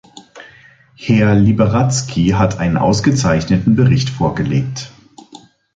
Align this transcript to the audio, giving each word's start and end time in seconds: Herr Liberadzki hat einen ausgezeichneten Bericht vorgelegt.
Herr 0.95 1.35
Liberadzki 1.35 2.29
hat 2.29 2.57
einen 2.57 2.77
ausgezeichneten 2.77 3.75
Bericht 3.75 4.09
vorgelegt. 4.09 4.89